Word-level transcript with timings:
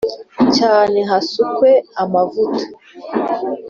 Cyane 0.57 0.99
hasukwe 1.11 1.69
amavuta. 2.03 2.63